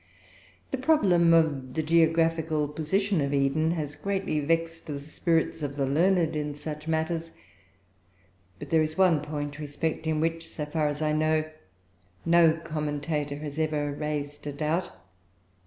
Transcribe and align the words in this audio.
The 0.71 0.79
problem 0.79 1.31
of 1.31 1.75
the 1.75 1.83
geographical 1.83 2.67
position 2.67 3.21
of 3.21 3.35
Eden 3.35 3.69
has 3.73 3.93
greatly 3.93 4.39
vexed 4.39 4.87
the 4.87 4.99
spirits 4.99 5.61
of 5.61 5.75
the 5.77 5.85
learned 5.85 6.35
in 6.35 6.55
such 6.55 6.87
matters, 6.87 7.33
but 8.57 8.71
there 8.71 8.81
is 8.81 8.97
one 8.97 9.21
point 9.21 9.59
respecting 9.59 10.19
which, 10.19 10.49
so 10.49 10.65
far 10.65 10.87
as 10.87 11.03
I 11.03 11.11
know, 11.13 11.47
no 12.25 12.53
commentator 12.53 13.35
has 13.45 13.59
ever 13.59 13.91
raised 13.93 14.47
a 14.47 14.51
doubt. 14.53 14.89